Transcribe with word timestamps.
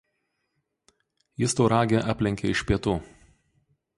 Jis 1.43 1.53
Tauragę 1.59 2.01
aplenkė 2.15 2.53
iš 2.57 2.65
pietų. 2.71 2.99